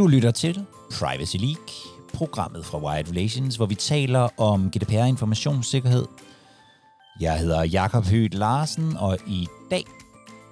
Du 0.00 0.06
lytter 0.06 0.30
til 0.30 0.66
Privacy 1.00 1.36
League, 1.36 1.66
programmet 2.14 2.64
fra 2.64 2.78
Wired 2.78 3.10
Relations, 3.10 3.56
hvor 3.56 3.66
vi 3.66 3.74
taler 3.74 4.40
om 4.40 4.70
GDPR 4.70 5.04
informationssikkerhed. 5.04 6.04
Jeg 7.20 7.38
hedder 7.38 7.64
Jakob 7.64 8.04
Høgh 8.04 8.34
Larsen, 8.34 8.96
og 8.96 9.18
i 9.26 9.48
dag 9.70 9.84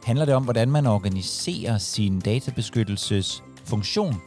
handler 0.05 0.25
det 0.25 0.35
om, 0.35 0.45
hvordan 0.45 0.71
man 0.71 0.87
organiserer 0.87 1.79
sin 1.79 2.21
databeskyttelsesfunktion. 2.21 4.23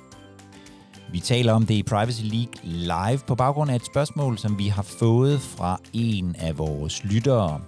Vi 1.11 1.19
taler 1.19 1.53
om 1.53 1.65
det 1.65 1.73
i 1.73 1.83
Privacy 1.83 2.23
League 2.23 2.53
live 2.63 3.19
på 3.27 3.35
baggrund 3.35 3.71
af 3.71 3.75
et 3.75 3.85
spørgsmål, 3.85 4.37
som 4.37 4.57
vi 4.57 4.67
har 4.67 4.83
fået 4.83 5.41
fra 5.41 5.79
en 5.93 6.35
af 6.39 6.57
vores 6.57 7.03
lyttere. 7.03 7.61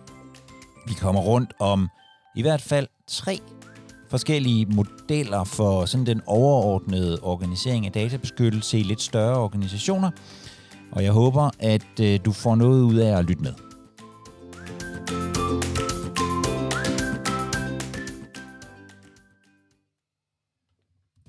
Vi 0.88 0.94
kommer 0.94 1.22
rundt 1.22 1.54
om 1.59 1.90
i 2.35 2.41
hvert 2.41 2.62
fald 2.62 2.88
tre 3.08 3.40
forskellige 4.13 4.66
modeller 4.66 5.44
for 5.44 5.85
sådan 5.85 6.05
den 6.05 6.22
overordnede 6.26 7.20
organisering 7.22 7.85
af 7.85 7.91
databeskyttelse 7.91 8.80
i 8.80 8.84
lidt 8.84 9.02
større 9.02 9.38
organisationer. 9.38 10.12
Og 10.91 11.03
jeg 11.03 11.12
håber, 11.12 11.49
at 11.59 11.99
øh, 12.02 12.20
du 12.26 12.31
får 12.31 12.55
noget 12.55 12.81
ud 12.81 12.95
af 12.95 13.17
at 13.17 13.26
lytte 13.26 13.44
med. 13.44 13.53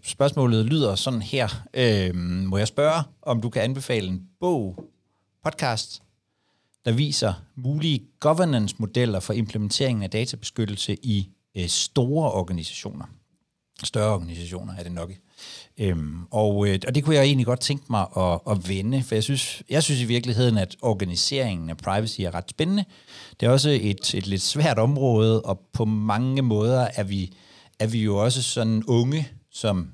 Spørgsmålet 0.02 0.66
lyder 0.66 0.94
sådan 0.94 1.22
her. 1.22 1.48
Øh, 1.74 2.14
må 2.46 2.58
jeg 2.58 2.68
spørge, 2.68 3.02
om 3.22 3.40
du 3.40 3.50
kan 3.50 3.62
anbefale 3.62 4.08
en 4.08 4.22
bog, 4.40 4.84
podcast, 5.44 6.02
der 6.84 6.92
viser 6.92 7.34
mulige 7.56 8.02
governance-modeller 8.20 9.20
for 9.20 9.32
implementeringen 9.32 10.02
af 10.02 10.10
databeskyttelse 10.10 10.96
i 11.02 11.30
øh, 11.56 11.68
store 11.68 12.32
organisationer. 12.32 13.04
Større 13.82 14.14
organisationer 14.14 14.74
er 14.76 14.82
det 14.82 14.92
nok. 14.92 15.10
Øhm, 15.78 16.26
og, 16.30 16.68
øh, 16.68 16.78
og 16.86 16.94
det 16.94 17.04
kunne 17.04 17.16
jeg 17.16 17.24
egentlig 17.24 17.46
godt 17.46 17.60
tænke 17.60 17.84
mig 17.90 18.06
at, 18.16 18.40
at 18.50 18.68
vende, 18.68 19.02
for 19.02 19.14
jeg 19.14 19.22
synes, 19.22 19.62
jeg 19.70 19.82
synes 19.82 20.00
i 20.00 20.04
virkeligheden, 20.04 20.58
at 20.58 20.76
organiseringen 20.82 21.70
af 21.70 21.76
privacy 21.76 22.20
er 22.20 22.34
ret 22.34 22.50
spændende. 22.50 22.84
Det 23.40 23.46
er 23.46 23.50
også 23.50 23.70
et, 23.70 24.14
et 24.14 24.26
lidt 24.26 24.42
svært 24.42 24.78
område, 24.78 25.42
og 25.42 25.60
på 25.72 25.84
mange 25.84 26.42
måder 26.42 26.88
er 26.94 27.04
vi, 27.04 27.32
er 27.78 27.86
vi 27.86 28.02
jo 28.02 28.16
også 28.16 28.42
sådan 28.42 28.84
unge 28.86 29.28
som, 29.50 29.92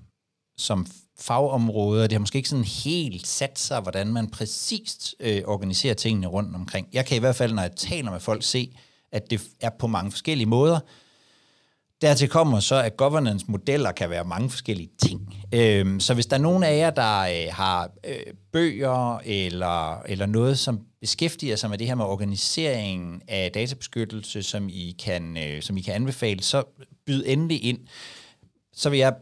som 0.58 0.86
fagområder. 1.18 2.02
Det 2.02 2.12
har 2.12 2.18
måske 2.20 2.36
ikke 2.36 2.48
sådan 2.48 2.64
helt 2.64 3.26
sat 3.26 3.58
sig, 3.58 3.80
hvordan 3.80 4.06
man 4.06 4.30
præcist 4.30 5.14
øh, 5.20 5.42
organiserer 5.46 5.94
tingene 5.94 6.26
rundt 6.26 6.54
omkring. 6.54 6.88
Jeg 6.92 7.06
kan 7.06 7.16
i 7.16 7.20
hvert 7.20 7.36
fald, 7.36 7.52
når 7.52 7.62
jeg 7.62 7.76
taler 7.76 8.10
med 8.10 8.20
folk, 8.20 8.42
se, 8.42 8.76
at 9.12 9.30
det 9.30 9.42
er 9.60 9.70
på 9.70 9.86
mange 9.86 10.10
forskellige 10.10 10.46
måder. 10.46 10.80
Dertil 12.02 12.28
kommer 12.28 12.60
så, 12.60 12.74
at 12.74 12.96
governance-modeller 12.96 13.92
kan 13.92 14.10
være 14.10 14.24
mange 14.24 14.50
forskellige 14.50 14.90
ting. 15.02 15.34
Øhm, 15.54 16.00
så 16.00 16.14
hvis 16.14 16.26
der 16.26 16.36
er 16.36 16.40
nogen 16.40 16.62
af 16.62 16.78
jer, 16.78 16.90
der 16.90 17.20
øh, 17.20 17.52
har 17.52 17.90
øh, 18.06 18.34
bøger 18.52 19.18
eller, 19.24 20.02
eller 20.02 20.26
noget, 20.26 20.58
som 20.58 20.80
beskæftiger 21.00 21.56
sig 21.56 21.70
med 21.70 21.78
det 21.78 21.86
her 21.86 21.94
med 21.94 22.04
organiseringen 22.04 23.22
af 23.28 23.52
databeskyttelse, 23.52 24.42
som 24.42 24.68
I 24.68 24.96
kan, 25.04 25.36
øh, 25.36 25.62
som 25.62 25.76
I 25.76 25.80
kan 25.80 25.94
anbefale, 25.94 26.42
så 26.42 26.62
byd 27.06 27.22
endelig 27.26 27.64
ind. 27.64 27.78
Så 28.72 28.90
vil 28.90 28.98
jeg 28.98 29.14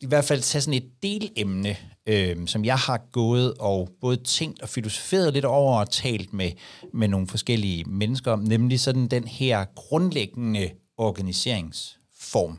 i 0.00 0.06
hvert 0.06 0.24
fald 0.24 0.40
tage 0.40 0.62
sådan 0.62 0.82
et 0.82 0.90
delemne, 1.02 1.76
øh, 2.06 2.46
som 2.46 2.64
jeg 2.64 2.76
har 2.76 3.00
gået 3.12 3.54
og 3.54 3.88
både 4.00 4.16
tænkt 4.16 4.62
og 4.62 4.68
filosoferet 4.68 5.32
lidt 5.32 5.44
over 5.44 5.78
og 5.78 5.90
talt 5.90 6.32
med, 6.32 6.50
med 6.92 7.08
nogle 7.08 7.26
forskellige 7.26 7.84
mennesker 7.84 8.32
om, 8.32 8.38
nemlig 8.38 8.80
sådan 8.80 9.08
den 9.08 9.24
her 9.28 9.64
grundlæggende 9.74 10.70
organiserings 10.98 11.98
form. 12.34 12.58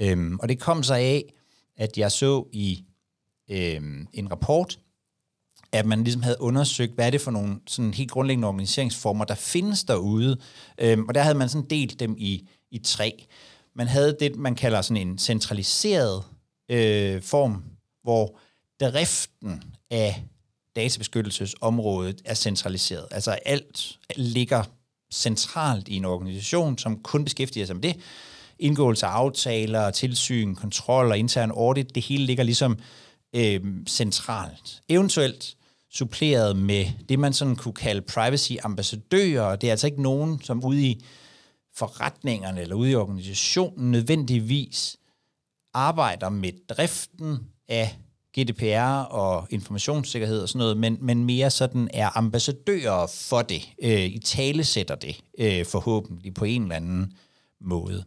Øhm, 0.00 0.38
og 0.40 0.48
det 0.48 0.60
kom 0.60 0.82
så 0.82 0.94
af, 0.94 1.22
at 1.76 1.98
jeg 1.98 2.12
så 2.12 2.44
i 2.52 2.84
øhm, 3.50 4.06
en 4.12 4.30
rapport, 4.30 4.78
at 5.72 5.86
man 5.86 6.04
ligesom 6.04 6.22
havde 6.22 6.40
undersøgt, 6.40 6.94
hvad 6.94 7.06
er 7.06 7.10
det 7.10 7.20
for 7.20 7.30
nogle 7.30 7.60
sådan 7.66 7.94
helt 7.94 8.10
grundlæggende 8.10 8.48
organiseringsformer, 8.48 9.24
der 9.24 9.34
findes 9.34 9.84
derude. 9.84 10.36
Øhm, 10.78 11.04
og 11.08 11.14
der 11.14 11.22
havde 11.22 11.38
man 11.38 11.48
sådan 11.48 11.68
delt 11.70 12.00
dem 12.00 12.14
i, 12.18 12.48
i 12.70 12.78
tre. 12.78 13.26
Man 13.74 13.86
havde 13.86 14.16
det, 14.20 14.36
man 14.36 14.54
kalder 14.54 14.82
sådan 14.82 15.08
en 15.08 15.18
centraliseret 15.18 16.24
øh, 16.68 17.22
form, 17.22 17.64
hvor 18.02 18.38
driften 18.80 19.62
af 19.90 20.24
databeskyttelsesområdet 20.76 22.22
er 22.24 22.34
centraliseret. 22.34 23.06
Altså 23.10 23.30
alt 23.30 23.98
ligger 24.16 24.64
centralt 25.12 25.88
i 25.88 25.96
en 25.96 26.04
organisation, 26.04 26.78
som 26.78 27.02
kun 27.02 27.24
beskæftiger 27.24 27.66
sig 27.66 27.76
med 27.76 27.82
det 27.82 27.96
indgåelse 28.58 29.06
af 29.06 29.10
aftaler, 29.10 29.90
tilsyn, 29.90 30.54
kontrol 30.54 31.10
og 31.10 31.18
intern 31.18 31.50
audit, 31.50 31.94
det 31.94 32.02
hele 32.02 32.24
ligger 32.24 32.44
ligesom 32.44 32.78
øh, 33.34 33.60
centralt. 33.88 34.82
Eventuelt 34.88 35.56
suppleret 35.92 36.56
med 36.56 36.86
det, 37.08 37.18
man 37.18 37.32
sådan 37.32 37.56
kunne 37.56 37.74
kalde 37.74 38.02
privacy-ambassadører. 38.02 39.56
Det 39.56 39.66
er 39.66 39.70
altså 39.70 39.86
ikke 39.86 40.02
nogen, 40.02 40.40
som 40.42 40.64
ude 40.64 40.82
i 40.82 41.04
forretningerne 41.76 42.60
eller 42.60 42.74
ude 42.74 42.90
i 42.90 42.94
organisationen 42.94 43.90
nødvendigvis 43.90 44.96
arbejder 45.74 46.28
med 46.28 46.52
driften 46.68 47.38
af 47.68 47.98
GDPR 48.38 49.02
og 49.02 49.46
informationssikkerhed 49.50 50.42
og 50.42 50.48
sådan 50.48 50.58
noget, 50.58 50.76
men, 50.76 50.98
men 51.00 51.24
mere 51.24 51.50
sådan 51.50 51.88
er 51.92 52.16
ambassadører 52.16 53.06
for 53.06 53.42
det, 53.42 53.68
øh, 53.82 54.04
i 54.04 54.18
tale 54.18 54.64
sætter 54.64 54.94
det 54.94 55.16
øh, 55.38 55.66
forhåbentlig 55.66 56.34
på 56.34 56.44
en 56.44 56.62
eller 56.62 56.76
anden 56.76 57.12
måde. 57.60 58.04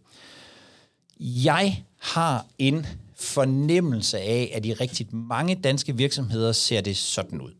Jeg 1.20 1.84
har 2.00 2.46
en 2.58 2.86
fornemmelse 3.16 4.20
af, 4.20 4.52
at 4.54 4.66
i 4.66 4.74
rigtig 4.74 5.16
mange 5.16 5.56
danske 5.56 5.98
virksomheder 5.98 6.52
ser 6.52 6.82
det 6.82 6.98
sådan 6.98 7.42
ud. 7.42 7.54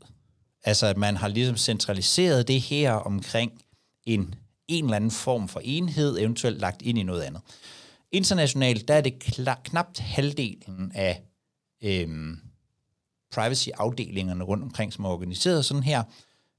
Altså, 0.64 0.86
at 0.88 0.98
man 0.98 1.18
har 1.18 1.28
ligesom 1.28 1.58
centraliseret 1.58 2.48
det 2.48 2.62
her 2.62 2.92
omkring 2.92 3.52
en, 4.04 4.36
en 4.68 4.84
eller 4.84 4.96
anden 4.96 5.12
form 5.12 5.48
for 5.48 5.62
enhed, 5.64 6.20
eventuelt 6.20 6.60
lagt 6.60 6.82
ind 6.82 6.98
i 6.98 7.04
noget 7.04 7.22
andet. 7.22 7.42
Internationalt, 8.12 8.88
der 8.88 8.94
er 8.94 9.02
det 9.02 9.20
klar, 9.20 9.62
knapt 9.64 10.00
halvdelen 10.00 10.92
af 10.96 11.24
øhm, 11.84 12.40
privacy-afdelingerne 13.32 14.44
rundt 14.44 14.64
omkring, 14.64 14.94
som 14.94 15.06
er 15.06 15.10
organiseret 15.10 15.66
sådan 15.66 15.84
her. 15.84 16.04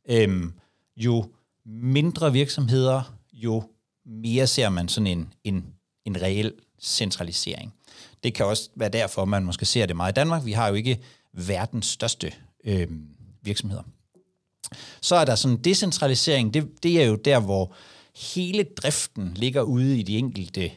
Øhm, 0.08 0.52
jo 0.96 1.32
mindre 1.64 2.32
virksomheder, 2.32 3.18
jo 3.32 3.62
mere 4.04 4.46
ser 4.46 4.68
man 4.68 4.88
sådan 4.88 5.06
en, 5.06 5.32
en, 5.44 5.66
en 6.04 6.22
reel 6.22 6.52
centralisering. 6.80 7.74
Det 8.22 8.34
kan 8.34 8.46
også 8.46 8.70
være 8.74 8.88
derfor, 8.88 9.24
man 9.24 9.44
måske 9.44 9.64
ser 9.66 9.86
det 9.86 9.96
meget 9.96 10.12
i 10.12 10.14
Danmark. 10.14 10.44
Vi 10.44 10.52
har 10.52 10.68
jo 10.68 10.74
ikke 10.74 10.98
verdens 11.32 11.86
største 11.86 12.32
øh, 12.64 12.88
virksomheder. 13.42 13.82
Så 15.00 15.16
er 15.16 15.24
der 15.24 15.34
sådan 15.34 15.56
decentralisering, 15.56 16.54
det, 16.54 16.68
det 16.82 17.02
er 17.02 17.06
jo 17.06 17.14
der, 17.14 17.40
hvor 17.40 17.74
hele 18.34 18.66
driften 18.76 19.34
ligger 19.34 19.62
ude 19.62 19.98
i 19.98 20.02
de 20.02 20.18
enkelte 20.18 20.72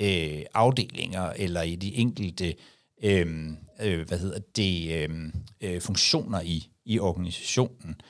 øh, 0.00 0.42
afdelinger, 0.54 1.32
eller 1.36 1.62
i 1.62 1.76
de 1.76 1.94
enkelte 1.94 2.54
øh, 3.02 3.50
øh, 3.80 4.08
hvad 4.08 4.18
hedder 4.18 4.38
det, 4.56 4.92
øh, 4.92 5.32
øh, 5.60 5.80
funktioner 5.80 6.40
i, 6.40 6.68
i 6.84 6.98
organisationen. 6.98 8.00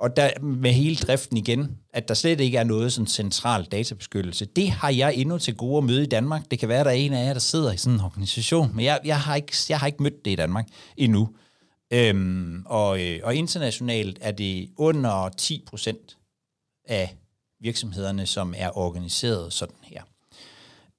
Og 0.00 0.16
der 0.16 0.40
med 0.40 0.72
hele 0.72 0.96
driften 0.96 1.36
igen, 1.36 1.78
at 1.92 2.08
der 2.08 2.14
slet 2.14 2.40
ikke 2.40 2.58
er 2.58 2.64
noget 2.64 2.92
sådan 2.92 3.06
central 3.06 3.64
databeskyttelse. 3.64 4.44
Det 4.44 4.70
har 4.70 4.90
jeg 4.90 5.14
endnu 5.14 5.38
til 5.38 5.56
gode 5.56 5.78
at 5.78 5.84
møde 5.84 6.02
i 6.02 6.06
Danmark. 6.06 6.50
Det 6.50 6.58
kan 6.58 6.68
være, 6.68 6.80
at 6.80 6.86
der 6.86 6.90
er 6.90 6.96
en 6.96 7.12
af 7.12 7.26
jer, 7.26 7.32
der 7.32 7.40
sidder 7.40 7.72
i 7.72 7.76
sådan 7.76 7.94
en 7.94 8.04
organisation, 8.04 8.76
men 8.76 8.84
jeg, 8.84 9.00
jeg, 9.04 9.20
har, 9.20 9.36
ikke, 9.36 9.52
jeg 9.68 9.78
har 9.78 9.86
ikke 9.86 10.02
mødt 10.02 10.24
det 10.24 10.30
i 10.30 10.34
Danmark 10.34 10.66
endnu. 10.96 11.28
Øhm, 11.92 12.62
og, 12.66 13.02
øh, 13.02 13.20
og 13.22 13.34
internationalt 13.34 14.18
er 14.20 14.30
det 14.30 14.70
under 14.76 15.28
10 15.28 15.64
procent 15.66 16.18
af 16.84 17.16
virksomhederne, 17.60 18.26
som 18.26 18.54
er 18.56 18.78
organiseret 18.78 19.52
sådan 19.52 19.76
her. 19.82 20.02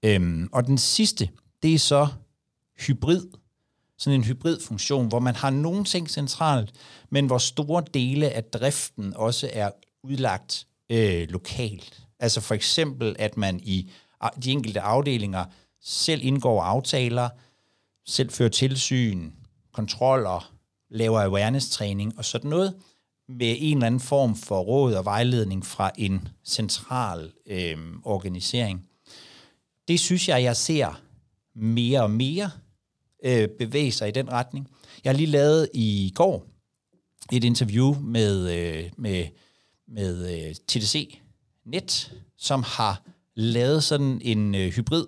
Øhm, 0.04 0.50
og 0.52 0.68
den 0.68 0.78
sidste, 0.78 1.30
det 1.64 1.74
er 1.74 1.80
så 1.80 2.08
hybrid 2.80 3.28
sådan 4.02 4.20
en 4.20 4.24
hybridfunktion, 4.24 5.08
hvor 5.08 5.20
man 5.20 5.36
har 5.36 5.50
nogle 5.50 5.84
ting 5.84 6.10
centralt, 6.10 6.72
men 7.10 7.26
hvor 7.26 7.38
store 7.38 7.84
dele 7.94 8.30
af 8.30 8.44
driften 8.44 9.14
også 9.16 9.50
er 9.54 9.72
udlagt 10.04 10.68
øh, 10.90 11.28
lokalt. 11.30 12.04
Altså 12.20 12.42
for 12.42 12.56
eksempel, 12.56 13.16
at 13.20 13.38
man 13.38 13.60
i 13.64 13.90
de 14.44 14.52
enkelte 14.52 14.82
afdelinger 14.82 15.46
selv 15.82 16.24
indgår 16.24 16.64
aftaler, 16.64 17.30
selv 18.06 18.30
fører 18.30 18.50
tilsyn, 18.50 19.32
kontroller, 19.74 20.54
laver 20.90 21.22
awareness-træning 21.22 22.18
og 22.18 22.26
sådan 22.26 22.50
noget, 22.50 22.76
med 23.30 23.56
en 23.60 23.78
eller 23.78 23.88
anden 23.88 24.02
form 24.02 24.36
for 24.36 24.60
råd 24.60 24.94
og 24.94 25.06
vejledning 25.06 25.66
fra 25.66 25.92
en 25.98 26.28
central 26.46 27.32
øh, 27.46 27.78
organisering. 28.04 28.88
Det 29.88 30.00
synes 30.00 30.30
jeg, 30.30 30.44
jeg 30.44 30.58
ser 30.58 31.02
mere 31.56 32.02
og 32.02 32.12
mere 32.12 32.52
øh, 33.26 33.48
bevæge 33.60 33.92
sig 33.92 34.08
i 34.08 34.12
den 34.12 34.32
retning. 34.32 34.68
Jeg 35.04 35.12
har 35.12 35.18
lige 35.18 35.28
lavet 35.28 35.70
i 35.74 36.12
går 36.16 36.46
et 37.32 37.44
interview 37.44 37.96
med, 38.00 38.52
øh, 38.52 38.92
med, 38.98 39.26
med 39.88 40.48
øh, 40.48 40.56
TDC 40.56 41.20
Net, 41.66 42.14
som 42.38 42.64
har 42.64 43.04
lavet 43.36 43.84
sådan 43.84 44.22
en 44.24 44.56
øh, 44.56 44.72
hybrid 44.72 45.06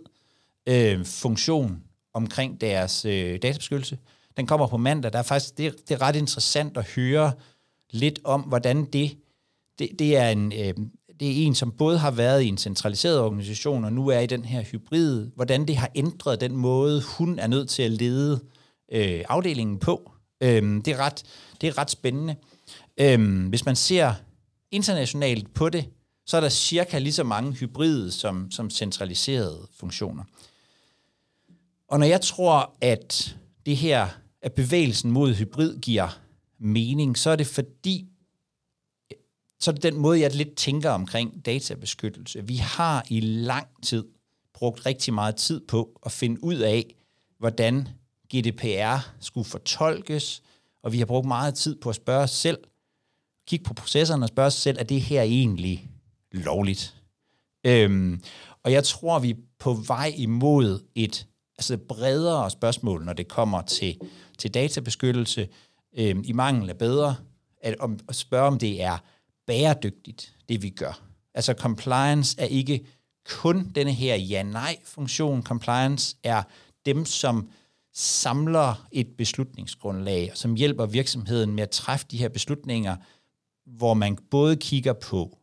øh, 0.67 1.05
funktion 1.05 1.83
omkring 2.13 2.61
deres 2.61 3.05
øh, 3.05 3.41
databeskyttelse. 3.41 3.97
Den 4.37 4.47
kommer 4.47 4.67
på 4.67 4.77
mandag. 4.77 5.13
Der 5.13 5.19
er 5.19 5.23
faktisk, 5.23 5.57
det, 5.57 5.89
det 5.89 5.95
er 5.95 6.01
ret 6.01 6.15
interessant 6.15 6.77
at 6.77 6.85
høre 6.95 7.33
lidt 7.91 8.19
om, 8.23 8.41
hvordan 8.41 8.85
det, 8.85 9.17
det, 9.79 9.89
det 9.99 10.17
er 10.17 10.29
en, 10.29 10.53
øh, 10.53 10.73
det 11.19 11.27
er 11.27 11.45
en, 11.45 11.55
som 11.55 11.71
både 11.71 11.97
har 11.97 12.11
været 12.11 12.41
i 12.41 12.47
en 12.47 12.57
centraliseret 12.57 13.19
organisation, 13.19 13.83
og 13.85 13.93
nu 13.93 14.07
er 14.07 14.19
i 14.19 14.25
den 14.25 14.45
her 14.45 14.61
hybrid, 14.61 15.27
hvordan 15.35 15.67
det 15.67 15.77
har 15.77 15.89
ændret 15.95 16.41
den 16.41 16.55
måde, 16.55 17.03
hun 17.17 17.39
er 17.39 17.47
nødt 17.47 17.69
til 17.69 17.83
at 17.83 17.91
lede 17.91 18.39
øh, 18.91 19.23
afdelingen 19.29 19.79
på. 19.79 20.11
Øhm, 20.43 20.81
det, 20.81 20.93
er 20.93 20.97
ret, 20.97 21.23
det 21.61 21.69
er 21.69 21.77
ret 21.77 21.91
spændende. 21.91 22.35
Øhm, 22.97 23.47
hvis 23.47 23.65
man 23.65 23.75
ser 23.75 24.13
internationalt 24.71 25.53
på 25.53 25.69
det, 25.69 25.85
så 26.25 26.37
er 26.37 26.41
der 26.41 26.49
cirka 26.49 26.99
lige 26.99 27.13
så 27.13 27.23
mange 27.23 27.53
hybride 27.53 28.11
som, 28.11 28.51
som 28.51 28.69
centraliserede 28.69 29.67
funktioner. 29.79 30.23
Og 31.87 31.99
når 31.99 32.05
jeg 32.05 32.21
tror, 32.21 32.75
at 32.81 33.35
det 33.65 33.77
her, 33.77 34.07
at 34.41 34.53
bevægelsen 34.53 35.11
mod 35.11 35.33
hybrid 35.33 35.79
giver 35.79 36.19
mening, 36.59 37.17
så 37.17 37.29
er 37.29 37.35
det 37.35 37.47
fordi, 37.47 38.07
så 39.63 39.71
er 39.71 39.73
det 39.73 39.83
den 39.83 39.97
måde, 39.97 40.19
jeg 40.19 40.35
lidt 40.35 40.55
tænker 40.55 40.89
omkring 40.89 41.45
databeskyttelse. 41.45 42.47
Vi 42.47 42.55
har 42.55 43.05
i 43.09 43.19
lang 43.19 43.67
tid 43.83 44.05
brugt 44.53 44.85
rigtig 44.85 45.13
meget 45.13 45.35
tid 45.35 45.61
på 45.67 45.99
at 46.05 46.11
finde 46.11 46.43
ud 46.43 46.55
af, 46.55 46.95
hvordan 47.39 47.87
GDPR 48.35 49.09
skulle 49.19 49.45
fortolkes, 49.45 50.43
og 50.83 50.93
vi 50.93 50.99
har 50.99 51.05
brugt 51.05 51.27
meget 51.27 51.55
tid 51.55 51.75
på 51.75 51.89
at 51.89 51.95
spørge 51.95 52.23
os 52.23 52.31
selv, 52.31 52.57
kigge 53.47 53.63
på 53.63 53.73
processerne 53.73 54.25
og 54.25 54.29
spørge 54.29 54.47
os 54.47 54.53
selv, 54.53 54.77
er 54.79 54.83
det 54.83 55.01
her 55.01 55.21
egentlig 55.21 55.89
lovligt? 56.31 56.95
Øhm, 57.63 58.21
og 58.63 58.71
jeg 58.71 58.83
tror, 58.83 59.19
vi 59.19 59.29
er 59.29 59.35
på 59.59 59.73
vej 59.73 60.13
imod 60.17 60.79
et 60.95 61.27
altså 61.57 61.77
bredere 61.77 62.51
spørgsmål, 62.51 63.05
når 63.05 63.13
det 63.13 63.27
kommer 63.27 63.61
til, 63.61 63.99
til 64.37 64.53
databeskyttelse, 64.53 65.47
øhm, 65.97 66.23
i 66.25 66.31
mangel 66.31 66.69
af 66.69 66.77
bedre, 66.77 67.15
at, 67.61 67.75
om, 67.79 67.99
at 68.09 68.15
spørge, 68.15 68.47
om 68.47 68.59
det 68.59 68.83
er 68.83 68.97
bæredygtigt, 69.47 70.35
det 70.49 70.63
vi 70.63 70.69
gør. 70.69 71.01
Altså 71.33 71.53
compliance 71.53 72.41
er 72.41 72.45
ikke 72.45 72.85
kun 73.29 73.71
denne 73.75 73.91
her 73.91 74.15
ja-nej-funktion. 74.15 75.43
Compliance 75.43 76.15
er 76.23 76.43
dem, 76.85 77.05
som 77.05 77.49
samler 77.93 78.87
et 78.91 79.07
beslutningsgrundlag, 79.17 80.31
og 80.31 80.37
som 80.37 80.55
hjælper 80.55 80.85
virksomheden 80.85 81.55
med 81.55 81.63
at 81.63 81.69
træffe 81.69 82.05
de 82.11 82.17
her 82.17 82.29
beslutninger, 82.29 82.95
hvor 83.65 83.93
man 83.93 84.17
både 84.31 84.55
kigger 84.55 84.93
på 84.93 85.37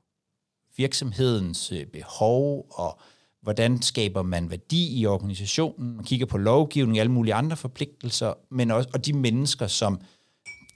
virksomhedens 0.76 1.72
øh, 1.72 1.86
behov 1.86 2.66
og 2.70 3.00
hvordan 3.42 3.82
skaber 3.82 4.22
man 4.22 4.50
værdi 4.50 5.00
i 5.00 5.06
organisationen, 5.06 5.96
man 5.96 6.04
kigger 6.04 6.26
på 6.26 6.38
lovgivning 6.38 6.98
og 6.98 7.00
alle 7.00 7.12
mulige 7.12 7.34
andre 7.34 7.56
forpligtelser, 7.56 8.34
men 8.50 8.70
også 8.70 8.88
og 8.92 9.06
de 9.06 9.12
mennesker, 9.12 9.66
som, 9.66 10.00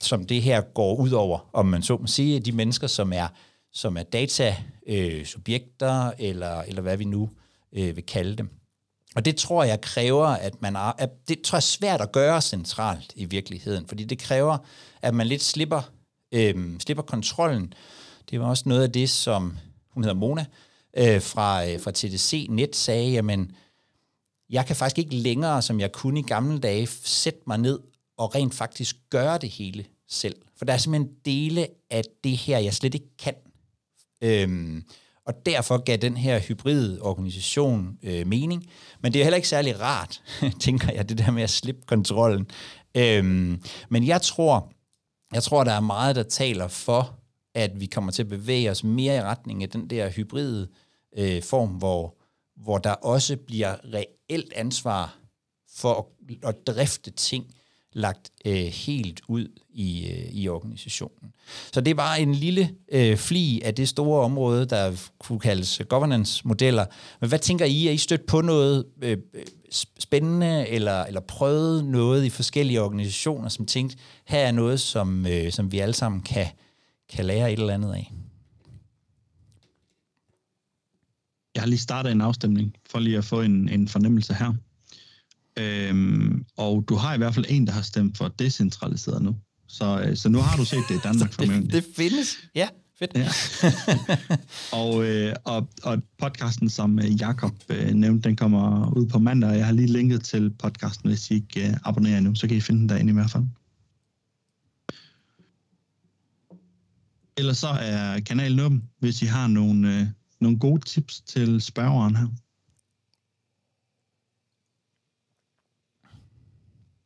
som 0.05 0.25
det 0.25 0.41
her 0.41 0.61
går 0.61 0.95
ud 0.95 1.11
over, 1.11 1.49
om 1.53 1.65
man 1.65 1.83
så 1.83 1.97
må 1.97 2.07
sige, 2.07 2.39
de 2.39 2.51
mennesker, 2.51 2.87
som 2.87 3.13
er, 3.13 3.27
som 3.73 3.97
er 3.97 4.03
data-subjekter, 4.03 6.07
øh, 6.07 6.13
eller, 6.19 6.61
eller 6.61 6.81
hvad 6.81 6.97
vi 6.97 7.05
nu 7.05 7.29
øh, 7.73 7.95
vil 7.95 8.05
kalde 8.05 8.35
dem. 8.35 8.49
Og 9.15 9.25
det 9.25 9.35
tror 9.35 9.63
jeg 9.63 9.81
kræver, 9.81 10.27
at 10.27 10.61
man 10.61 10.75
er, 10.75 10.79
at 10.79 11.09
det 11.27 11.41
tror 11.41 11.55
jeg 11.55 11.59
er 11.59 11.61
svært 11.61 12.01
at 12.01 12.11
gøre 12.11 12.41
centralt 12.41 13.13
i 13.15 13.25
virkeligheden, 13.25 13.87
fordi 13.87 14.03
det 14.03 14.19
kræver, 14.19 14.57
at 15.01 15.13
man 15.13 15.27
lidt 15.27 15.43
slipper, 15.43 15.81
øh, 16.31 16.79
slipper 16.79 17.03
kontrollen. 17.03 17.73
Det 18.29 18.39
var 18.39 18.49
også 18.49 18.69
noget 18.69 18.83
af 18.83 18.91
det, 18.91 19.09
som 19.09 19.57
hun 19.89 20.03
hedder 20.03 20.19
Mona, 20.19 20.45
øh, 20.97 21.21
fra, 21.21 21.67
øh, 21.67 21.79
fra 21.79 21.91
TDC 21.91 22.47
Net 22.49 22.75
sagde, 22.75 23.11
jamen, 23.11 23.51
jeg 24.49 24.65
kan 24.65 24.75
faktisk 24.75 24.97
ikke 24.97 25.15
længere, 25.15 25.61
som 25.61 25.79
jeg 25.79 25.91
kunne 25.91 26.19
i 26.19 26.23
gamle 26.23 26.59
dage, 26.59 26.87
sætte 26.87 27.39
mig 27.47 27.57
ned 27.57 27.79
og 28.17 28.35
rent 28.35 28.53
faktisk 28.53 28.95
gøre 29.09 29.37
det 29.37 29.49
hele 29.49 29.85
selv. 30.09 30.35
For 30.57 30.65
der 30.65 30.73
er 30.73 30.77
simpelthen 30.77 31.15
dele 31.25 31.67
af 31.89 32.01
det 32.23 32.37
her, 32.37 32.57
jeg 32.57 32.73
slet 32.73 32.93
ikke 32.93 33.17
kan. 33.17 33.33
Øhm, 34.21 34.83
og 35.25 35.45
derfor 35.45 35.77
gav 35.77 35.97
den 35.97 36.17
her 36.17 36.39
hybride 36.39 37.01
organisation 37.01 37.97
øh, 38.03 38.27
mening. 38.27 38.65
Men 39.01 39.13
det 39.13 39.19
er 39.19 39.23
heller 39.23 39.35
ikke 39.35 39.47
særlig 39.47 39.81
rart, 39.81 40.23
tænker 40.59 40.93
jeg, 40.93 41.09
det 41.09 41.17
der 41.17 41.31
med 41.31 41.43
at 41.43 41.49
slippe 41.49 41.81
kontrollen. 41.85 42.47
Øhm, 42.97 43.63
men 43.89 44.07
jeg 44.07 44.21
tror, 44.21 44.71
jeg 45.33 45.43
tror, 45.43 45.63
der 45.63 45.71
er 45.71 45.79
meget, 45.79 46.15
der 46.15 46.23
taler 46.23 46.67
for, 46.67 47.19
at 47.55 47.79
vi 47.79 47.85
kommer 47.85 48.11
til 48.11 48.23
at 48.23 48.29
bevæge 48.29 48.71
os 48.71 48.83
mere 48.83 49.15
i 49.15 49.21
retning 49.21 49.63
af 49.63 49.69
den 49.69 49.89
der 49.89 50.09
hybride 50.09 50.67
øh, 51.17 51.43
form, 51.43 51.69
hvor, 51.69 52.15
hvor 52.55 52.77
der 52.77 52.91
også 52.91 53.37
bliver 53.37 53.75
reelt 53.93 54.53
ansvar 54.53 55.17
for 55.75 55.93
at, 55.93 56.35
at 56.49 56.67
drifte 56.67 57.11
ting 57.11 57.45
lagt 57.95 58.31
øh, 58.45 58.53
helt 58.55 59.21
ud 59.27 59.47
i, 59.69 60.07
øh, 60.07 60.29
i 60.31 60.47
organisationen. 60.47 61.33
Så 61.73 61.81
det 61.81 61.91
er 61.91 61.95
bare 61.95 62.21
en 62.21 62.35
lille 62.35 62.69
øh, 62.91 63.17
fli 63.17 63.61
af 63.61 63.75
det 63.75 63.89
store 63.89 64.21
område, 64.21 64.65
der 64.65 65.09
kunne 65.19 65.39
kaldes 65.39 65.81
governance-modeller. 65.89 66.85
Men 67.19 67.29
hvad 67.29 67.39
tænker 67.39 67.65
I? 67.65 67.87
Er 67.87 67.91
I 67.91 67.97
stødt 67.97 68.25
på 68.25 68.41
noget 68.41 68.85
øh, 69.01 69.17
spændende, 69.99 70.67
eller, 70.67 71.03
eller 71.03 71.21
prøvet 71.21 71.85
noget 71.85 72.25
i 72.25 72.29
forskellige 72.29 72.81
organisationer, 72.81 73.49
som 73.49 73.65
tænkte, 73.65 73.97
her 74.25 74.39
er 74.39 74.51
noget, 74.51 74.79
som, 74.79 75.27
øh, 75.27 75.51
som 75.51 75.71
vi 75.71 75.79
alle 75.79 75.93
sammen 75.93 76.21
kan, 76.21 76.47
kan 77.09 77.25
lære 77.25 77.53
et 77.53 77.59
eller 77.59 77.73
andet 77.73 77.93
af? 77.93 78.11
Jeg 81.55 81.61
har 81.61 81.67
lige 81.67 81.79
startet 81.79 82.11
en 82.11 82.21
afstemning, 82.21 82.75
for 82.89 82.99
lige 82.99 83.17
at 83.17 83.25
få 83.25 83.41
en, 83.41 83.69
en 83.69 83.87
fornemmelse 83.87 84.33
her. 84.33 84.53
Øhm, 85.57 86.45
og 86.57 86.85
du 86.89 86.95
har 86.95 87.13
i 87.13 87.17
hvert 87.17 87.33
fald 87.33 87.45
en, 87.49 87.67
der 87.67 87.73
har 87.73 87.81
stemt 87.81 88.17
for 88.17 88.27
decentraliseret 88.27 89.21
nu. 89.21 89.35
Så, 89.67 90.01
øh, 90.01 90.17
så 90.17 90.29
nu 90.29 90.39
har 90.39 90.57
du 90.57 90.65
set 90.65 90.83
det 90.89 90.95
i 90.95 90.99
Danmark 91.03 91.33
formentlig. 91.39 91.73
det, 91.73 91.83
det 91.83 91.95
findes, 91.95 92.37
ja. 92.55 92.67
Fedt. 92.99 93.11
Ja. 93.15 93.29
og, 94.81 95.05
øh, 95.05 95.35
og, 95.43 95.69
og 95.83 96.03
podcasten, 96.17 96.69
som 96.69 96.99
øh, 96.99 97.21
Jakob 97.21 97.53
øh, 97.69 97.91
nævnte, 97.91 98.29
den 98.29 98.35
kommer 98.35 98.93
ud 98.97 99.07
på 99.07 99.19
mandag, 99.19 99.49
og 99.49 99.57
jeg 99.57 99.65
har 99.65 99.73
lige 99.73 99.87
linket 99.87 100.23
til 100.23 100.49
podcasten, 100.49 101.09
hvis 101.09 101.31
I 101.31 101.33
ikke 101.33 101.67
øh, 101.67 101.73
abonnerer 101.83 102.19
nu, 102.19 102.35
så 102.35 102.47
kan 102.47 102.57
I 102.57 102.61
finde 102.61 102.79
den 102.79 102.89
derinde 102.89 103.11
i 103.11 103.13
hvert 103.13 103.31
fald. 103.31 103.43
Ellers 107.37 107.57
så 107.57 107.67
er 107.67 108.19
kanalen 108.19 108.59
åben, 108.59 108.83
hvis 108.99 109.21
I 109.21 109.25
har 109.25 109.47
nogle, 109.47 109.99
øh, 109.99 110.07
nogle 110.41 110.59
gode 110.59 110.85
tips 110.85 111.21
til 111.21 111.61
spørgeren 111.61 112.15
her. 112.15 112.27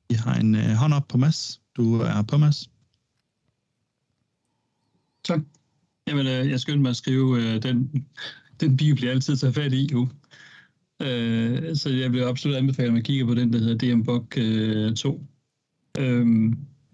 Vi 0.10 0.16
har 0.16 0.36
en 0.36 0.56
øh, 0.56 0.72
hånd 0.75 0.94
op 0.94 1.08
på 1.08 1.18
Mads. 1.18 1.62
Du 1.78 1.96
er 1.96 2.22
på, 2.22 2.38
Mads. 2.38 2.70
Tak. 5.24 5.39
Jamen, 6.08 6.28
øh, 6.28 6.50
jeg 6.50 6.60
skyndte 6.60 6.82
mig 6.82 6.89
at 6.89 6.96
skrive, 6.96 7.42
øh, 7.42 7.63
den, 7.63 8.06
den 8.60 8.78
bio 8.78 8.96
bliver 8.96 9.12
altid 9.12 9.38
taget 9.38 9.56
fat 9.56 9.74
i 9.74 9.89
nu. 9.92 10.10
Øh, 11.01 11.75
så 11.75 11.89
jeg 11.89 12.12
vil 12.12 12.24
absolut 12.24 12.58
anbefale, 12.58 12.88
at 12.88 12.94
man 12.94 13.04
kigger 13.04 13.25
på 13.25 13.34
den, 13.34 13.54
der 13.54 13.60
hedder 13.60 13.96
DMBOK 13.96 14.38
øh, 14.38 14.96
2. 14.96 15.25
Øh, 16.00 16.54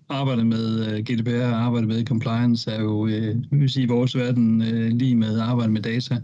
arbejde 0.09 0.43
med 0.43 0.85
øh, 0.87 1.03
GDPR 1.03 1.53
og 1.53 1.61
arbejde 1.61 1.87
med 1.87 2.05
compliance 2.05 2.71
er 2.71 2.81
jo, 2.81 3.07
øh, 3.07 3.35
vil 3.51 3.69
sige, 3.69 3.83
i 3.83 3.87
vores 3.87 4.15
verden 4.15 4.61
øh, 4.61 4.91
lige 4.91 5.15
med 5.15 5.39
arbejde 5.39 5.71
med 5.71 5.81
data. 5.81 6.21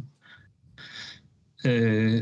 Øh, 1.65 2.21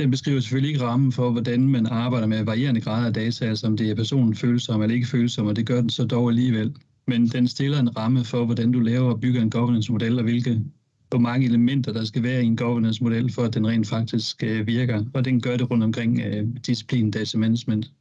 den 0.00 0.10
beskriver 0.10 0.40
selvfølgelig 0.40 0.68
ikke 0.68 0.84
rammen 0.84 1.12
for, 1.12 1.30
hvordan 1.30 1.68
man 1.68 1.86
arbejder 1.86 2.26
med 2.26 2.44
varierende 2.44 2.80
grader 2.80 3.06
af 3.06 3.14
data, 3.14 3.44
altså 3.44 3.66
om 3.66 3.76
det 3.76 3.90
er 3.90 3.94
personen 3.94 4.34
følsom 4.34 4.82
eller 4.82 4.94
ikke 4.94 5.06
følsom, 5.06 5.46
og 5.46 5.56
det 5.56 5.66
gør 5.66 5.80
den 5.80 5.90
så 5.90 6.04
dog 6.04 6.28
alligevel. 6.28 6.76
Men 7.06 7.26
den 7.26 7.48
stiller 7.48 7.78
en 7.80 7.96
ramme 7.96 8.24
for, 8.24 8.44
hvordan 8.44 8.72
du 8.72 8.80
laver 8.80 9.10
og 9.10 9.20
bygger 9.20 9.42
en 9.42 9.50
governance-model, 9.50 10.18
og 10.18 10.24
hvilke, 10.24 10.60
hvor 11.08 11.18
mange 11.18 11.46
elementer, 11.46 11.92
der 11.92 12.04
skal 12.04 12.22
være 12.22 12.42
i 12.42 12.46
en 12.46 12.56
governance-model, 12.56 13.32
for 13.32 13.42
at 13.42 13.54
den 13.54 13.66
rent 13.66 13.88
faktisk 13.88 14.42
øh, 14.42 14.66
virker. 14.66 15.04
Og 15.14 15.24
den 15.24 15.40
gør 15.40 15.56
det 15.56 15.70
rundt 15.70 15.84
omkring 15.84 16.20
uh, 16.26 16.48
disciplin 16.66 17.10
data 17.10 17.38
management. 17.38 17.92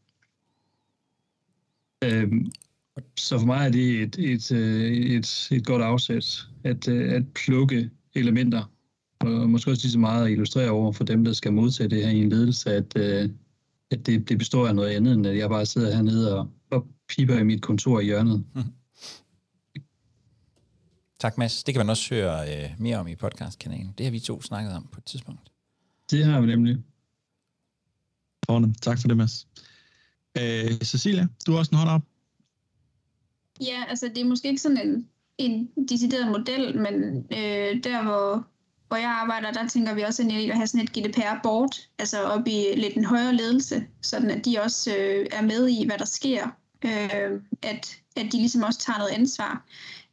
Uh, 2.05 2.45
så 3.17 3.39
for 3.39 3.45
mig 3.45 3.65
er 3.65 3.69
det 3.69 4.01
et, 4.01 4.19
et, 4.19 4.51
et, 4.51 5.15
et, 5.15 5.47
et 5.51 5.65
godt 5.65 5.81
afsæt 5.81 6.47
at, 6.63 6.87
at 6.87 7.23
plukke 7.27 7.89
elementer 8.15 8.63
og 9.19 9.49
måske 9.49 9.71
også 9.71 9.83
lige 9.83 9.91
så 9.91 9.99
meget 9.99 10.25
at 10.25 10.31
illustrere 10.31 10.69
over 10.69 10.91
for 10.91 11.03
dem, 11.03 11.25
der 11.25 11.33
skal 11.33 11.53
modtage 11.53 11.89
det 11.89 12.05
her 12.05 12.11
i 12.11 12.21
en 12.21 12.29
ledelse, 12.29 12.73
at, 12.73 12.97
øh, 12.97 13.29
at 13.91 14.05
det, 14.05 14.29
det 14.29 14.37
består 14.37 14.67
af 14.67 14.75
noget 14.75 14.89
andet, 14.89 15.13
end 15.13 15.27
at 15.27 15.37
jeg 15.37 15.49
bare 15.49 15.65
sidder 15.65 15.95
hernede 15.95 16.39
og, 16.39 16.47
og 16.71 16.87
piper 17.09 17.37
i 17.37 17.43
mit 17.43 17.61
kontor 17.61 17.99
i 17.99 18.05
hjørnet. 18.05 18.45
Mm. 18.55 18.63
Tak, 21.19 21.37
Mads. 21.37 21.63
Det 21.63 21.73
kan 21.73 21.79
man 21.79 21.89
også 21.89 22.15
høre 22.15 22.63
øh, 22.63 22.69
mere 22.77 22.97
om 22.97 23.07
i 23.07 23.15
podcastkanalen. 23.15 23.93
Det 23.97 24.05
har 24.05 24.11
vi 24.11 24.19
to 24.19 24.41
snakket 24.41 24.73
om 24.73 24.87
på 24.91 24.97
et 24.99 25.05
tidspunkt. 25.05 25.51
Det 26.11 26.25
har 26.25 26.41
vi 26.41 26.47
nemlig. 26.47 26.77
Fornemt. 28.45 28.81
Tak 28.81 29.01
for 29.01 29.07
det, 29.07 29.17
Mads. 29.17 29.47
Øh, 30.37 30.77
Cecilia, 30.83 31.27
du 31.47 31.51
har 31.51 31.59
også 31.59 31.71
en 31.71 31.77
hånd 31.77 31.89
op. 31.89 32.01
Ja, 33.61 33.83
altså 33.87 34.07
det 34.07 34.17
er 34.17 34.25
måske 34.25 34.47
ikke 34.47 34.61
sådan 34.61 34.87
en, 34.87 35.09
en 35.37 35.87
decideret 35.89 36.27
model, 36.27 36.77
men 36.77 37.17
øh, 37.17 37.83
der 37.83 38.03
hvor 38.03 38.47
hvor 38.89 38.97
jeg 38.97 39.09
arbejder, 39.09 39.51
der 39.51 39.67
tænker 39.67 39.93
vi 39.93 40.01
også 40.01 40.23
at 40.23 40.55
have 40.55 40.67
sådan 40.67 40.83
et 40.83 40.93
GDPR-board, 40.97 41.87
altså 41.99 42.23
op 42.23 42.47
i 42.47 42.65
lidt 42.75 42.95
en 42.95 43.05
højere 43.05 43.35
ledelse, 43.35 43.87
sådan 44.01 44.31
at 44.31 44.45
de 44.45 44.59
også 44.63 44.95
øh, 44.95 45.25
er 45.31 45.41
med 45.41 45.69
i, 45.69 45.85
hvad 45.85 45.97
der 45.97 46.05
sker, 46.05 46.47
øh, 46.85 47.41
at, 47.61 47.97
at 48.15 48.25
de 48.31 48.37
ligesom 48.37 48.63
også 48.63 48.79
tager 48.79 48.97
noget 48.97 49.11
ansvar. 49.11 49.65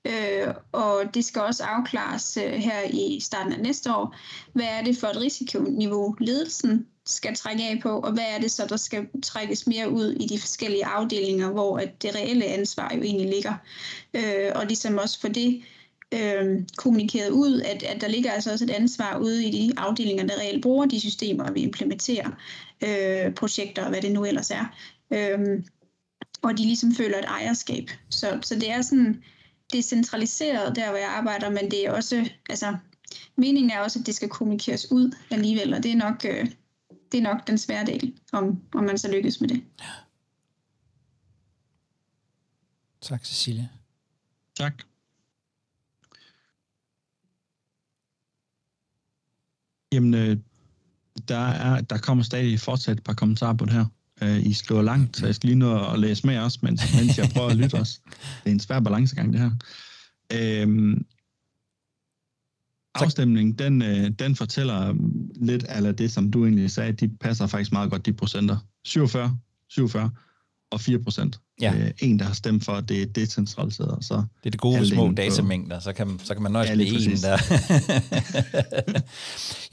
Øh, 0.04 0.54
og 0.72 1.02
det 1.14 1.24
skal 1.24 1.42
også 1.42 1.64
afklares 1.64 2.36
øh, 2.36 2.52
her 2.52 2.82
i 2.90 3.20
starten 3.20 3.52
af 3.52 3.60
næste 3.60 3.94
år. 3.94 4.16
Hvad 4.52 4.66
er 4.66 4.82
det 4.82 4.98
for 4.98 5.06
et 5.06 5.20
risikoniveau, 5.20 6.16
ledelsen 6.20 6.86
skal 7.06 7.36
trække 7.36 7.62
af 7.62 7.80
på, 7.82 8.00
og 8.00 8.12
hvad 8.12 8.24
er 8.36 8.40
det 8.40 8.50
så, 8.50 8.66
der 8.68 8.76
skal 8.76 9.06
trækkes 9.22 9.66
mere 9.66 9.90
ud 9.90 10.12
i 10.12 10.26
de 10.26 10.38
forskellige 10.38 10.86
afdelinger, 10.86 11.50
hvor 11.50 11.78
at 11.78 12.02
det 12.02 12.14
reelle 12.14 12.44
ansvar 12.44 12.92
jo 12.94 13.02
egentlig 13.02 13.30
ligger. 13.30 13.54
Øh, 14.14 14.52
og 14.54 14.66
ligesom 14.66 14.98
også 14.98 15.20
for 15.20 15.28
det 15.28 15.62
øh, 16.14 16.62
kommunikeret 16.76 17.30
ud, 17.30 17.60
at, 17.60 17.82
at 17.82 18.00
der 18.00 18.08
ligger 18.08 18.32
altså 18.32 18.52
også 18.52 18.64
et 18.64 18.70
ansvar 18.70 19.18
ude 19.18 19.46
i 19.46 19.50
de 19.50 19.72
afdelinger, 19.76 20.26
der 20.26 20.38
reelt 20.38 20.62
bruger 20.62 20.86
de 20.86 21.00
systemer, 21.00 21.52
vi 21.52 21.60
implementerer 21.60 22.30
øh, 22.84 23.34
projekter 23.34 23.82
og 23.82 23.88
hvad 23.88 24.02
det 24.02 24.12
nu 24.12 24.24
ellers 24.24 24.50
er. 24.50 24.76
Øh, 25.10 25.62
og 26.42 26.58
de 26.58 26.62
ligesom 26.62 26.94
føler 26.94 27.18
et 27.18 27.24
ejerskab. 27.24 27.90
Så, 28.10 28.38
så 28.42 28.54
det 28.54 28.70
er 28.70 28.82
sådan 28.82 29.22
decentraliseret 29.72 30.76
der, 30.76 30.88
hvor 30.88 30.98
jeg 30.98 31.08
arbejder, 31.08 31.50
men 31.50 31.70
det 31.70 31.86
er 31.86 31.92
også, 31.92 32.30
altså 32.48 32.76
meningen 33.36 33.70
er 33.70 33.80
også, 33.80 33.98
at 33.98 34.06
det 34.06 34.14
skal 34.14 34.28
kommunikeres 34.28 34.90
ud 34.90 35.16
alligevel, 35.30 35.74
og 35.74 35.82
det 35.82 35.92
er 35.92 35.96
nok, 35.96 36.24
øh, 36.24 36.46
det 37.12 37.18
er 37.18 37.22
nok 37.22 37.46
den 37.46 37.58
svære 37.58 37.86
del, 37.86 38.14
om, 38.32 38.62
om 38.74 38.84
man 38.84 38.98
så 38.98 39.10
lykkes 39.10 39.40
med 39.40 39.48
det. 39.48 39.62
Tak, 43.00 43.24
Cecilia. 43.24 43.68
Tak. 44.56 44.82
Jamen, 49.96 50.14
øh, 50.14 50.36
der, 51.28 51.46
er, 51.48 51.80
der 51.80 51.98
kommer 51.98 52.24
stadig 52.24 52.60
fortsat 52.60 52.96
et 52.96 53.04
par 53.04 53.14
kommentarer 53.14 53.56
på 53.56 53.64
det 53.64 53.72
her. 53.72 53.86
Øh, 54.22 54.46
I 54.46 54.52
skriver 54.52 54.82
langt, 54.82 55.16
så 55.16 55.26
jeg 55.26 55.34
skal 55.34 55.46
lige 55.46 55.58
nå 55.58 55.92
at 55.92 55.98
læse 55.98 56.26
med 56.26 56.38
også, 56.38 56.58
mens, 56.62 56.82
mens 56.94 57.18
jeg 57.18 57.30
prøver 57.34 57.50
at 57.50 57.56
lytte 57.56 57.74
også. 57.74 58.00
Det 58.44 58.50
er 58.50 58.50
en 58.50 58.60
svær 58.60 58.80
balancegang, 58.80 59.32
det 59.32 59.40
her. 59.40 59.50
Øh, 60.32 60.96
afstemningen, 62.94 63.54
den, 63.54 63.82
øh, 63.82 64.10
den 64.10 64.36
fortæller 64.36 64.94
lidt 65.36 65.64
af 65.64 65.96
det, 65.96 66.12
som 66.12 66.30
du 66.30 66.44
egentlig 66.44 66.70
sagde, 66.70 66.92
de 66.92 67.08
passer 67.08 67.46
faktisk 67.46 67.72
meget 67.72 67.90
godt, 67.90 68.06
de 68.06 68.12
procenter. 68.12 68.56
47, 68.84 69.38
47 69.68 70.10
og 70.70 70.80
4 70.80 70.98
procent. 70.98 71.40
Ja. 71.60 71.74
Øh, 71.74 71.90
en, 71.98 72.18
der 72.18 72.24
har 72.24 72.34
stemt 72.34 72.64
for, 72.64 72.72
at 72.72 72.88
det 72.88 73.02
er 73.02 73.06
decentraliseret. 73.06 74.04
Så 74.04 74.14
det 74.14 74.46
er 74.46 74.50
det 74.50 74.60
gode 74.60 74.88
små 74.88 75.12
datamængder, 75.12 75.80
så 75.80 75.92
kan, 75.92 76.20
så 76.24 76.34
kan 76.34 76.42
man 76.42 76.52
nøjes 76.52 76.70
ja, 76.70 76.76
med 76.76 76.86
en 76.86 77.16
der. 77.16 77.38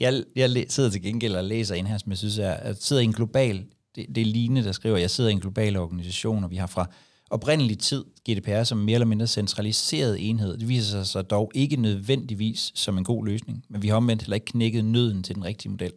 jeg, 0.00 0.24
jeg 0.36 0.66
sidder 0.68 0.90
til 0.90 1.02
gengæld 1.02 1.34
og 1.34 1.44
læser 1.44 1.74
en 1.74 1.86
her, 1.86 1.98
som 1.98 2.10
jeg 2.10 2.18
synes 2.18 2.38
er, 2.38 2.50
at 2.50 2.82
sidder 2.82 3.02
i 3.02 3.04
en 3.04 3.12
global, 3.12 3.64
det, 3.96 4.06
det 4.14 4.20
er 4.20 4.24
Line, 4.24 4.64
der 4.64 4.72
skriver, 4.72 4.96
jeg 4.96 5.10
sidder 5.10 5.30
i 5.30 5.32
en 5.32 5.40
global 5.40 5.76
organisation, 5.76 6.44
og 6.44 6.50
vi 6.50 6.56
har 6.56 6.66
fra 6.66 6.90
oprindelig 7.30 7.78
tid 7.78 8.04
GDPR 8.30 8.62
som 8.62 8.78
mere 8.78 8.94
eller 8.94 9.06
mindre 9.06 9.26
centraliseret 9.26 10.28
enhed. 10.28 10.56
Det 10.56 10.68
viser 10.68 10.90
sig 10.90 11.06
så 11.06 11.22
dog 11.22 11.50
ikke 11.54 11.76
nødvendigvis 11.76 12.72
som 12.74 12.98
en 12.98 13.04
god 13.04 13.26
løsning, 13.26 13.64
men 13.68 13.82
vi 13.82 13.88
har 13.88 13.96
omvendt 13.96 14.22
heller 14.22 14.34
ikke 14.34 14.46
knækket 14.46 14.84
nøden 14.84 15.22
til 15.22 15.34
den 15.34 15.44
rigtige 15.44 15.70
model. 15.70 15.92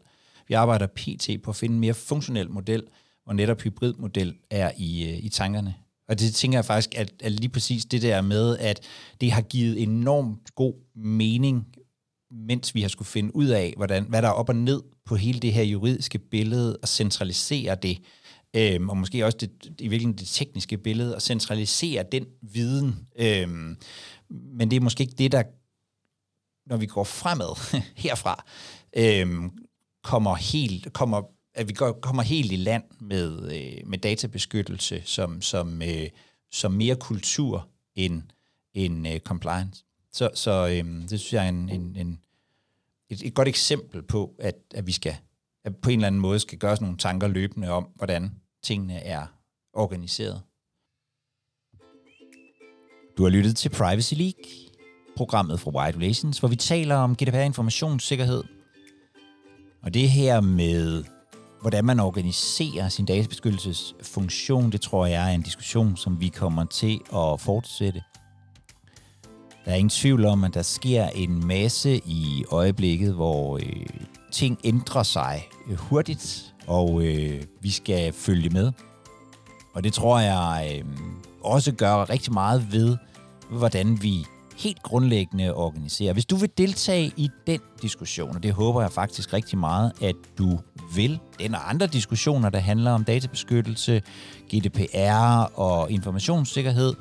Vi 0.47 0.53
arbejder 0.53 0.87
pt. 0.87 1.29
på 1.43 1.51
at 1.51 1.55
finde 1.55 1.73
en 1.73 1.79
mere 1.79 1.93
funktionel 1.93 2.49
model, 2.49 2.83
hvor 3.27 3.33
netop 3.33 3.61
hybridmodel 3.61 4.35
er 4.49 4.71
i, 4.77 5.09
øh, 5.09 5.17
i 5.23 5.29
tankerne. 5.29 5.75
Og 6.07 6.19
det 6.19 6.35
tænker 6.35 6.57
jeg 6.57 6.65
faktisk, 6.65 6.95
at, 6.97 7.13
at 7.19 7.31
lige 7.31 7.49
præcis 7.49 7.85
det 7.85 8.01
der 8.01 8.21
med, 8.21 8.57
at 8.57 8.79
det 9.21 9.31
har 9.31 9.41
givet 9.41 9.83
enormt 9.83 10.55
god 10.55 10.73
mening, 10.95 11.67
mens 12.31 12.75
vi 12.75 12.81
har 12.81 12.87
skulle 12.87 13.07
finde 13.07 13.35
ud 13.35 13.47
af, 13.47 13.73
hvordan, 13.77 14.03
hvad 14.03 14.21
der 14.21 14.27
er 14.27 14.31
op 14.33 14.49
og 14.49 14.55
ned 14.55 14.81
på 15.05 15.15
hele 15.15 15.39
det 15.39 15.53
her 15.53 15.63
juridiske 15.63 16.19
billede, 16.19 16.77
og 16.81 16.87
centralisere 16.87 17.75
det, 17.75 17.97
øhm, 18.55 18.89
og 18.89 18.97
måske 18.97 19.25
også 19.25 19.37
det, 19.37 19.51
i 19.65 19.87
virkeligheden 19.87 20.17
det 20.17 20.27
tekniske 20.27 20.77
billede, 20.77 21.15
og 21.15 21.21
centralisere 21.21 22.05
den 22.11 22.25
viden. 22.41 23.07
Øhm, 23.15 23.77
men 24.29 24.71
det 24.71 24.77
er 24.77 24.81
måske 24.81 25.01
ikke 25.01 25.15
det, 25.17 25.31
der, 25.31 25.43
når 26.69 26.77
vi 26.77 26.85
går 26.85 27.03
fremad 27.03 27.81
herfra, 28.03 28.45
øhm, 28.97 29.51
kommer 30.03 30.35
helt, 30.35 30.93
kommer 30.93 31.36
at 31.57 31.67
vi 31.67 31.73
går, 31.73 31.91
kommer 31.91 32.23
helt 32.23 32.51
i 32.51 32.55
land 32.55 32.83
med, 32.99 33.55
øh, 33.55 33.87
med 33.87 33.97
databeskyttelse 33.97 35.01
som, 35.05 35.41
som, 35.41 35.81
øh, 35.81 36.09
som 36.51 36.71
mere 36.71 36.95
kultur 36.95 37.67
end, 37.95 38.21
end 38.73 39.07
øh, 39.07 39.19
compliance. 39.19 39.83
Så, 40.11 40.29
så 40.33 40.67
øh, 40.67 41.01
det 41.09 41.19
synes 41.19 41.33
jeg 41.33 41.45
er 41.45 41.49
en, 41.49 41.69
en, 41.69 41.95
en, 41.95 42.19
et, 43.09 43.21
et 43.25 43.33
godt 43.33 43.47
eksempel 43.47 44.01
på, 44.01 44.35
at, 44.39 44.55
at 44.75 44.87
vi 44.87 44.91
skal 44.91 45.17
at 45.67 45.75
på 45.75 45.89
en 45.89 45.99
eller 45.99 46.07
anden 46.07 46.21
måde 46.21 46.39
skal 46.39 46.57
gøre 46.57 46.71
os 46.71 46.81
nogle 46.81 46.97
tanker 46.97 47.27
løbende 47.27 47.69
om, 47.69 47.87
hvordan 47.95 48.31
tingene 48.63 48.99
er 48.99 49.25
organiseret. 49.73 50.41
Du 53.17 53.23
har 53.23 53.29
lyttet 53.29 53.57
til 53.57 53.69
Privacy 53.69 54.13
League, 54.13 54.43
programmet 55.15 55.59
fra 55.59 55.71
White 55.71 55.97
Relations, 55.97 56.39
hvor 56.39 56.49
vi 56.49 56.55
taler 56.55 56.95
om 56.95 57.15
GDPR 57.15 57.37
informationssikkerhed. 57.37 58.43
Og 59.81 59.93
det 59.93 60.09
her 60.09 60.41
med 60.41 61.03
hvordan 61.67 61.85
man 61.85 61.99
organiserer 61.99 62.89
sin 62.89 63.05
databeskyttelsesfunktion, 63.05 64.71
det 64.71 64.81
tror 64.81 65.05
jeg 65.05 65.31
er 65.31 65.35
en 65.35 65.41
diskussion, 65.41 65.97
som 65.97 66.21
vi 66.21 66.27
kommer 66.27 66.65
til 66.65 66.99
at 67.13 67.39
fortsætte. 67.39 68.03
Der 69.65 69.71
er 69.71 69.75
ingen 69.75 69.89
tvivl 69.89 70.25
om, 70.25 70.43
at 70.43 70.53
der 70.53 70.61
sker 70.61 71.07
en 71.07 71.47
masse 71.47 72.01
i 72.05 72.43
øjeblikket, 72.51 73.13
hvor 73.13 73.57
øh, 73.57 73.85
ting 74.31 74.59
ændrer 74.63 75.03
sig 75.03 75.47
øh, 75.69 75.77
hurtigt, 75.77 76.53
og 76.67 77.01
øh, 77.03 77.43
vi 77.61 77.69
skal 77.69 78.13
følge 78.13 78.49
med. 78.49 78.71
Og 79.73 79.83
det 79.83 79.93
tror 79.93 80.19
jeg 80.19 80.77
øh, 80.77 80.85
også 81.43 81.71
gør 81.71 82.09
rigtig 82.09 82.33
meget 82.33 82.71
ved, 82.71 82.97
hvordan 83.49 84.01
vi 84.01 84.25
helt 84.57 84.83
grundlæggende 84.83 85.53
organisere. 85.53 86.13
Hvis 86.13 86.25
du 86.25 86.35
vil 86.35 86.49
deltage 86.57 87.11
i 87.17 87.29
den 87.47 87.59
diskussion, 87.81 88.35
og 88.35 88.43
det 88.43 88.53
håber 88.53 88.81
jeg 88.81 88.91
faktisk 88.91 89.33
rigtig 89.33 89.57
meget, 89.57 89.91
at 90.01 90.15
du 90.37 90.59
vil, 90.95 91.19
den 91.39 91.55
og 91.55 91.69
andre 91.69 91.87
diskussioner, 91.87 92.49
der 92.49 92.59
handler 92.59 92.91
om 92.91 93.03
databeskyttelse, 93.03 94.01
GDPR 94.55 95.59
og 95.59 95.91
informationssikkerhed, 95.91 96.93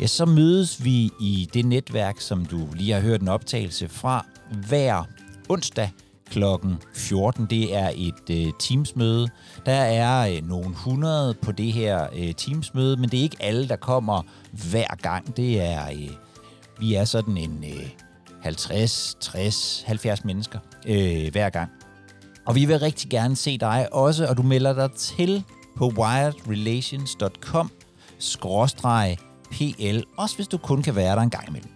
ja, 0.00 0.06
så 0.06 0.24
mødes 0.24 0.84
vi 0.84 1.10
i 1.20 1.48
det 1.54 1.64
netværk, 1.64 2.20
som 2.20 2.44
du 2.46 2.68
lige 2.74 2.92
har 2.92 3.00
hørt 3.00 3.20
en 3.20 3.28
optagelse 3.28 3.88
fra, 3.88 4.26
hver 4.68 5.04
onsdag 5.48 5.90
klokken 6.30 6.76
14. 6.94 7.46
Det 7.50 7.76
er 7.76 7.90
et 7.96 8.30
øh, 8.30 8.52
Teams-møde. 8.58 9.28
Der 9.66 9.72
er 9.72 10.36
øh, 10.36 10.48
nogle 10.48 10.74
hundrede 10.74 11.34
på 11.34 11.52
det 11.52 11.72
her 11.72 12.06
øh, 12.16 12.34
Teams-møde, 12.34 12.96
men 12.96 13.10
det 13.10 13.18
er 13.18 13.22
ikke 13.22 13.36
alle, 13.40 13.68
der 13.68 13.76
kommer 13.76 14.22
hver 14.70 14.96
gang. 15.02 15.36
Det 15.36 15.60
er 15.60 15.86
øh, 15.86 16.10
vi 16.78 16.94
er 16.94 17.04
sådan 17.04 17.36
en 17.36 17.64
øh, 17.64 17.90
50, 18.42 19.16
60, 19.20 19.82
70 19.86 20.24
mennesker 20.24 20.58
øh, 20.86 21.32
hver 21.32 21.50
gang. 21.50 21.70
Og 22.46 22.54
vi 22.54 22.64
vil 22.64 22.78
rigtig 22.78 23.10
gerne 23.10 23.36
se 23.36 23.58
dig 23.58 23.88
også, 23.92 24.26
og 24.26 24.36
du 24.36 24.42
melder 24.42 24.72
dig 24.72 24.92
til 24.92 25.44
på 25.76 25.92
wiredrelations.com 25.98 27.70
pl, 29.50 30.00
også 30.16 30.36
hvis 30.36 30.48
du 30.48 30.58
kun 30.58 30.82
kan 30.82 30.96
være 30.96 31.16
der 31.16 31.22
en 31.22 31.30
gang 31.30 31.48
imellem. 31.48 31.75